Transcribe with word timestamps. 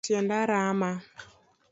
Tienda 0.03 0.47
rama 0.47 0.91